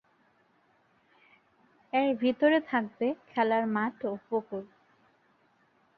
এর 1.93 2.09
ভেতরে 2.15 2.59
থাকবে 2.69 3.07
খেলার 3.27 3.63
মাঠ 3.67 3.95
ও 4.05 4.11
পুকুর। 4.27 4.63